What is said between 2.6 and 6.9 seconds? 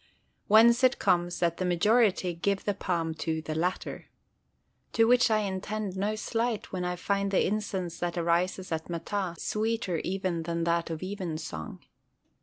the palm to the latter. To which I intend no slight when